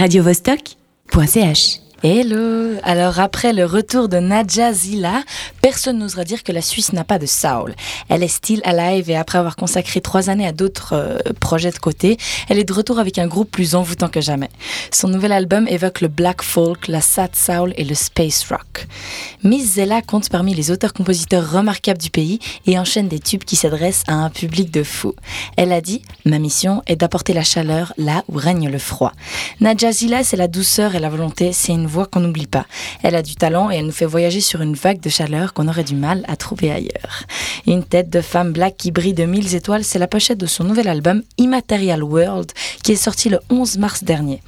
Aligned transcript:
radiovostok.ch 0.00 1.62
Hello 2.02 2.78
Alors 2.82 3.20
après 3.20 3.52
le 3.52 3.66
retour 3.66 4.08
de 4.08 4.16
Nadja 4.16 4.72
Zila, 4.72 5.22
personne 5.60 5.98
n'osera 5.98 6.24
dire 6.24 6.42
que 6.42 6.50
la 6.50 6.62
Suisse 6.62 6.94
n'a 6.94 7.04
pas 7.04 7.18
de 7.18 7.26
soul. 7.26 7.74
Elle 8.08 8.22
est 8.22 8.28
still 8.28 8.62
alive 8.64 9.10
et 9.10 9.16
après 9.16 9.36
avoir 9.36 9.54
consacré 9.54 10.00
trois 10.00 10.30
années 10.30 10.46
à 10.46 10.52
d'autres 10.52 10.94
euh, 10.94 11.18
projets 11.40 11.70
de 11.70 11.78
côté, 11.78 12.16
elle 12.48 12.58
est 12.58 12.64
de 12.64 12.72
retour 12.72 13.00
avec 13.00 13.18
un 13.18 13.26
groupe 13.26 13.50
plus 13.50 13.74
envoûtant 13.74 14.08
que 14.08 14.22
jamais. 14.22 14.48
Son 14.90 15.08
nouvel 15.08 15.30
album 15.30 15.68
évoque 15.68 16.00
le 16.00 16.08
black 16.08 16.40
folk, 16.40 16.88
la 16.88 17.02
sad 17.02 17.36
soul 17.36 17.74
et 17.76 17.84
le 17.84 17.94
space 17.94 18.46
rock. 18.48 18.86
Miss 19.44 19.74
Zella 19.74 20.00
compte 20.00 20.30
parmi 20.30 20.54
les 20.54 20.70
auteurs-compositeurs 20.70 21.52
remarquables 21.52 22.00
du 22.00 22.08
pays 22.08 22.38
et 22.66 22.78
enchaîne 22.78 23.08
des 23.08 23.20
tubes 23.20 23.44
qui 23.44 23.56
s'adressent 23.56 24.04
à 24.08 24.14
un 24.14 24.30
public 24.30 24.70
de 24.70 24.84
fous. 24.84 25.16
Elle 25.58 25.70
a 25.70 25.82
dit 25.82 26.00
«Ma 26.24 26.38
mission 26.38 26.82
est 26.86 26.96
d'apporter 26.96 27.34
la 27.34 27.44
chaleur 27.44 27.92
là 27.98 28.24
où 28.28 28.38
règne 28.38 28.70
le 28.70 28.78
froid». 28.78 29.12
Nadja 29.60 29.92
Zila, 29.92 30.24
c'est 30.24 30.38
la 30.38 30.48
douceur 30.48 30.94
et 30.94 30.98
la 30.98 31.10
volonté, 31.10 31.52
c'est 31.52 31.72
une 31.72 31.89
voix 31.90 32.06
qu'on 32.06 32.20
n'oublie 32.20 32.46
pas. 32.46 32.66
Elle 33.02 33.14
a 33.14 33.22
du 33.22 33.34
talent 33.34 33.70
et 33.70 33.76
elle 33.76 33.86
nous 33.86 33.92
fait 33.92 34.06
voyager 34.06 34.40
sur 34.40 34.62
une 34.62 34.74
vague 34.74 35.00
de 35.00 35.08
chaleur 35.08 35.52
qu'on 35.52 35.68
aurait 35.68 35.84
du 35.84 35.94
mal 35.94 36.24
à 36.28 36.36
trouver 36.36 36.70
ailleurs. 36.70 37.24
Une 37.66 37.84
tête 37.84 38.08
de 38.08 38.20
femme 38.20 38.52
black 38.52 38.76
qui 38.76 38.90
brille 38.90 39.14
de 39.14 39.24
mille 39.24 39.54
étoiles, 39.54 39.84
c'est 39.84 39.98
la 39.98 40.06
pochette 40.06 40.38
de 40.38 40.46
son 40.46 40.64
nouvel 40.64 40.88
album 40.88 41.22
Immaterial 41.36 42.02
World 42.02 42.52
qui 42.82 42.92
est 42.92 42.96
sorti 42.96 43.28
le 43.28 43.40
11 43.50 43.78
mars 43.78 44.04
dernier. 44.04 44.42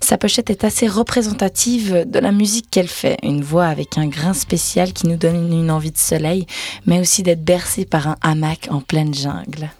Sa 0.00 0.18
pochette 0.18 0.50
est 0.50 0.64
assez 0.64 0.88
représentative 0.88 2.04
de 2.06 2.18
la 2.18 2.32
musique 2.32 2.68
qu'elle 2.70 2.88
fait, 2.88 3.16
une 3.22 3.42
voix 3.42 3.66
avec 3.66 3.98
un 3.98 4.06
grain 4.06 4.34
spécial 4.34 4.92
qui 4.92 5.06
nous 5.06 5.16
donne 5.16 5.52
une 5.52 5.70
envie 5.70 5.92
de 5.92 5.98
soleil, 5.98 6.46
mais 6.86 7.00
aussi 7.00 7.22
d'être 7.22 7.44
bercé 7.44 7.84
par 7.84 8.08
un 8.08 8.16
hamac 8.22 8.68
en 8.70 8.80
pleine 8.80 9.14
jungle. 9.14 9.70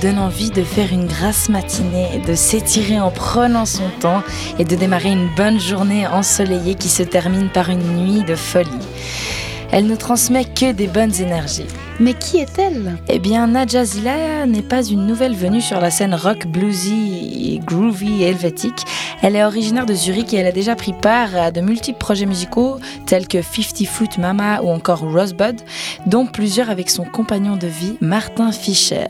Donne 0.00 0.18
envie 0.18 0.50
de 0.50 0.62
faire 0.62 0.92
une 0.92 1.06
grasse 1.06 1.48
matinée, 1.48 2.22
de 2.26 2.34
s'étirer 2.34 2.98
en 2.98 3.10
prenant 3.10 3.66
son 3.66 3.88
temps 4.00 4.22
et 4.58 4.64
de 4.64 4.74
démarrer 4.74 5.10
une 5.10 5.28
bonne 5.36 5.60
journée 5.60 6.06
ensoleillée 6.06 6.74
qui 6.74 6.88
se 6.88 7.02
termine 7.02 7.50
par 7.50 7.68
une 7.68 7.82
nuit 7.96 8.24
de 8.24 8.34
folie. 8.34 8.70
Elle 9.72 9.86
ne 9.86 9.94
transmet 9.94 10.44
que 10.44 10.72
des 10.72 10.88
bonnes 10.88 11.14
énergies. 11.20 11.66
Mais 12.00 12.14
qui 12.14 12.38
est-elle? 12.38 12.96
Eh 13.08 13.18
bien, 13.18 13.46
Nadja 13.46 13.84
Zila 13.84 14.46
n'est 14.46 14.62
pas 14.62 14.82
une 14.82 15.06
nouvelle 15.06 15.34
venue 15.34 15.60
sur 15.60 15.80
la 15.80 15.90
scène 15.90 16.14
rock, 16.14 16.46
bluesy, 16.46 17.60
groovy 17.64 18.22
et 18.22 18.28
helvétique. 18.28 18.84
Elle 19.22 19.36
est 19.36 19.44
originaire 19.44 19.86
de 19.86 19.94
Zurich 19.94 20.32
et 20.32 20.38
elle 20.38 20.46
a 20.46 20.52
déjà 20.52 20.74
pris 20.74 20.94
part 20.94 21.36
à 21.36 21.50
de 21.50 21.60
multiples 21.60 21.98
projets 21.98 22.26
musicaux 22.26 22.78
tels 23.06 23.28
que 23.28 23.42
50 23.42 23.86
Foot 23.86 24.18
Mama 24.18 24.62
ou 24.62 24.70
encore 24.70 25.00
Rosebud, 25.00 25.60
dont 26.06 26.26
plusieurs 26.26 26.70
avec 26.70 26.88
son 26.88 27.04
compagnon 27.04 27.56
de 27.56 27.66
vie, 27.66 27.96
Martin 28.00 28.50
Fischer. 28.50 29.06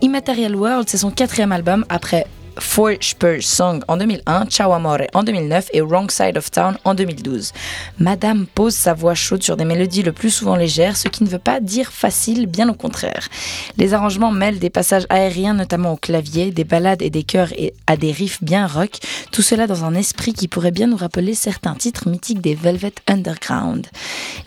Immaterial 0.00 0.56
World, 0.56 0.88
c'est 0.88 0.96
son 0.96 1.10
quatrième 1.10 1.52
album 1.52 1.84
après 1.90 2.26
Four 2.58 2.92
Spurs 3.00 3.42
Song 3.42 3.82
en 3.88 3.96
2001, 3.96 4.46
Ciao 4.46 4.72
Amore 4.72 5.06
en 5.14 5.22
2009 5.22 5.70
et 5.72 5.80
Wrong 5.80 6.10
Side 6.10 6.36
of 6.36 6.50
Town 6.50 6.76
en 6.84 6.94
2012. 6.94 7.52
Madame 7.98 8.46
pose 8.46 8.74
sa 8.74 8.94
voix 8.94 9.14
chaude 9.14 9.42
sur 9.42 9.56
des 9.56 9.64
mélodies 9.64 10.02
le 10.02 10.12
plus 10.12 10.30
souvent 10.30 10.56
légères, 10.56 10.96
ce 10.96 11.08
qui 11.08 11.24
ne 11.24 11.28
veut 11.28 11.38
pas 11.38 11.60
dire 11.60 11.92
facile, 11.92 12.46
bien 12.46 12.68
au 12.68 12.74
contraire. 12.74 13.28
Les 13.76 13.94
arrangements 13.94 14.30
mêlent 14.30 14.58
des 14.58 14.70
passages 14.70 15.06
aériens, 15.08 15.54
notamment 15.54 15.92
au 15.92 15.96
clavier, 15.96 16.50
des 16.50 16.64
ballades 16.64 17.02
et 17.02 17.10
des 17.10 17.24
chœurs 17.24 17.52
et 17.56 17.74
à 17.86 17.96
des 17.96 18.12
riffs 18.12 18.42
bien 18.42 18.66
rock, 18.66 18.98
tout 19.32 19.42
cela 19.42 19.66
dans 19.66 19.84
un 19.84 19.94
esprit 19.94 20.32
qui 20.32 20.48
pourrait 20.48 20.70
bien 20.70 20.86
nous 20.86 20.96
rappeler 20.96 21.34
certains 21.34 21.74
titres 21.74 22.08
mythiques 22.08 22.40
des 22.40 22.54
Velvet 22.54 22.94
Underground. 23.08 23.86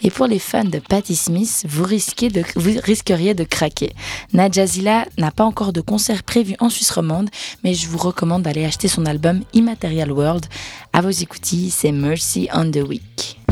Et 0.01 0.11
pour 0.11 0.27
les 0.27 0.39
fans 0.39 0.63
de 0.63 0.79
Patti 0.79 1.15
Smith, 1.15 1.65
vous, 1.67 1.85
de, 1.85 2.81
risqueriez 2.81 3.33
de 3.33 3.43
craquer. 3.43 3.93
Nadja 4.33 4.65
Zila 4.65 5.05
n'a 5.17 5.31
pas 5.31 5.43
encore 5.43 5.73
de 5.73 5.81
concert 5.81 6.23
prévu 6.23 6.55
en 6.59 6.69
Suisse 6.69 6.91
romande, 6.91 7.29
mais 7.63 7.73
je 7.73 7.87
vous 7.87 7.96
recommande 7.97 8.43
d'aller 8.43 8.65
acheter 8.65 8.87
son 8.87 9.05
album 9.05 9.41
Immaterial 9.53 10.11
World. 10.11 10.45
À 10.93 11.01
vos 11.01 11.09
écoutilles, 11.09 11.69
c'est 11.69 11.91
Mercy 11.91 12.47
on 12.53 12.71
the 12.71 12.87
Week. 12.87 13.46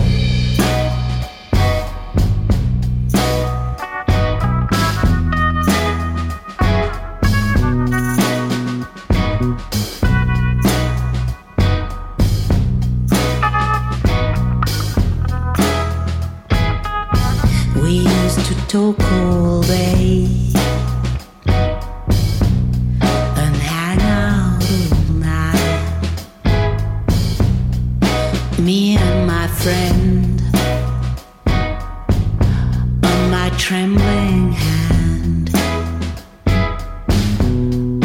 Trembling 33.76 34.54
hand 34.54 35.50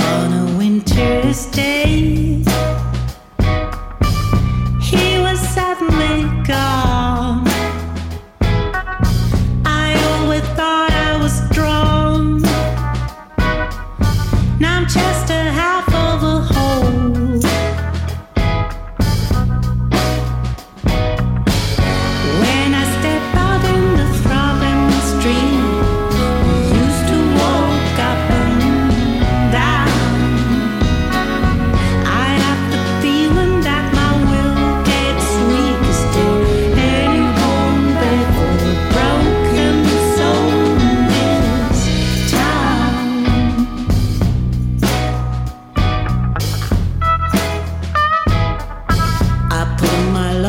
on 0.00 0.32
a 0.32 0.58
winter's 0.58 1.46
day. 1.46 2.49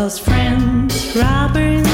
close 0.01 0.17
friends, 0.17 1.15
Robert. 1.15 1.90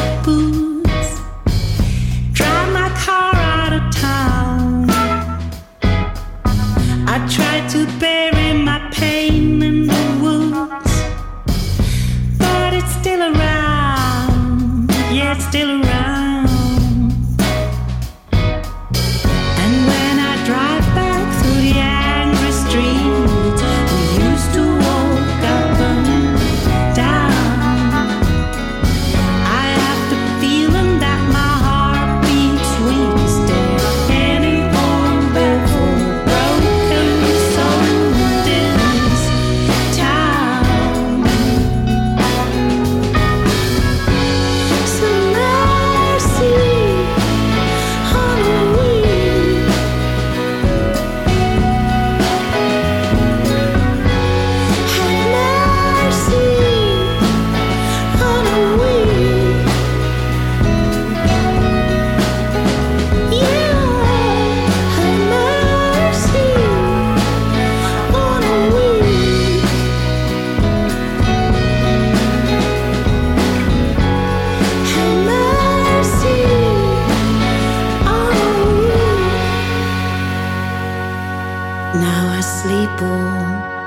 不 82.97 83.05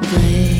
对。 0.06 0.59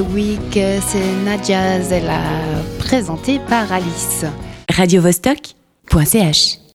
the 0.00 0.14
Week, 0.14 0.52
c'est 0.52 1.24
Nadia, 1.24 1.76
elle 1.76 2.08
a 2.08 2.22
présenté 2.78 3.38
par 3.48 3.72
Alice. 3.72 4.24
Radio 4.70 5.02
Vostok.ch 5.02 6.59